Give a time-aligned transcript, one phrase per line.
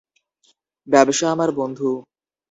[0.87, 1.89] ব্যবসা আমার বন্ধু।